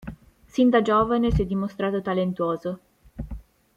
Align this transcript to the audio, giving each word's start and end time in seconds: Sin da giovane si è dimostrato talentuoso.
Sin 0.47 0.71
da 0.71 0.81
giovane 0.81 1.29
si 1.31 1.43
è 1.43 1.45
dimostrato 1.45 2.01
talentuoso. 2.01 2.79